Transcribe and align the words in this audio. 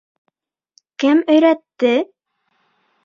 Кем 1.03 1.21
өйрәтте? 1.35 1.93